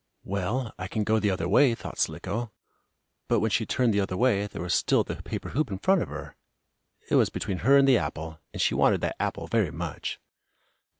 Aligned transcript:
"Well, 0.23 0.73
I 0.79 0.87
can 0.87 1.03
go 1.03 1.19
the 1.19 1.29
other 1.29 1.47
way," 1.47 1.75
thought 1.75 1.99
Slicko. 1.99 2.51
But, 3.27 3.39
when 3.39 3.51
she 3.51 3.67
turned 3.67 3.93
the 3.93 3.99
other 3.99 4.17
way, 4.17 4.47
there 4.47 4.63
was 4.63 4.73
still 4.73 5.03
the 5.03 5.21
paper 5.21 5.49
hoop 5.49 5.69
in 5.69 5.77
front 5.77 6.01
of 6.01 6.09
her. 6.09 6.35
It 7.11 7.17
was 7.17 7.29
between 7.29 7.59
her 7.59 7.77
and 7.77 7.87
the 7.87 7.99
apple, 7.99 8.39
and 8.51 8.59
she 8.59 8.73
wanted 8.73 9.01
that 9.01 9.17
apple 9.21 9.45
very 9.45 9.69
much. 9.69 10.19